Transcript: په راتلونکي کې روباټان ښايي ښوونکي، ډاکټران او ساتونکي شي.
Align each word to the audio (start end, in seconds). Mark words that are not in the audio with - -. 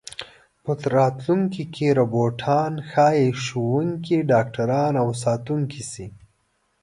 په 0.63 0.71
راتلونکي 0.97 1.63
کې 1.73 1.87
روباټان 1.99 2.73
ښايي 2.89 3.27
ښوونکي، 3.43 4.17
ډاکټران 4.31 4.93
او 5.03 5.09
ساتونکي 5.23 5.83
شي. 5.91 6.07